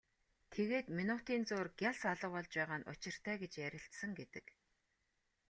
[0.53, 4.45] Тэгээд минутын зуур гялс алга болж байгаа нь учиртай гэж ярилцсан гэдэг.